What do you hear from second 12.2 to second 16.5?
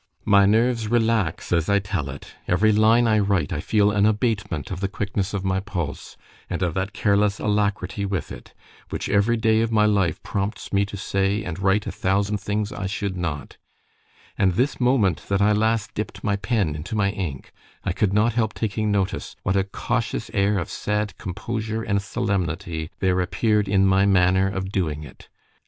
things I should not——And this moment that I last dipp'd my